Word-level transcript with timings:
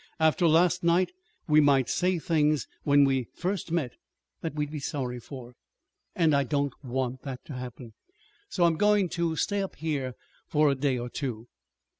After 0.19 0.47
last 0.47 0.83
night, 0.83 1.11
we 1.47 1.61
might 1.61 1.87
say 1.87 2.17
things 2.17 2.65
when 2.81 3.03
we 3.05 3.27
first 3.35 3.71
met 3.71 3.91
that 4.41 4.55
we'd 4.55 4.71
be 4.71 4.79
sorry 4.79 5.19
for. 5.19 5.53
And 6.15 6.33
I 6.35 6.43
don't 6.43 6.73
want 6.83 7.21
that 7.21 7.45
to 7.45 7.53
happen. 7.53 7.93
So 8.49 8.63
I'm 8.63 8.77
going 8.77 9.09
to 9.09 9.35
stay 9.35 9.61
up 9.61 9.75
here 9.75 10.15
for 10.47 10.71
a 10.71 10.75
day 10.75 10.97
or 10.97 11.07
two. 11.11 11.49